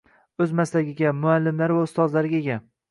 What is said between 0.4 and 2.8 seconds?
O‘z maslagiga, muallimlari va ustozlariga ega.